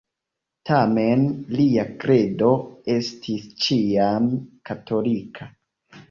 Tamen 0.67 1.25
lia 1.57 1.83
kredo 2.03 2.49
estis 2.93 3.45
ĉiam 3.65 4.31
katolika. 4.71 5.49